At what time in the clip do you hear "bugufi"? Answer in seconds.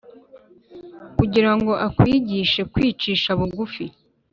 3.39-3.85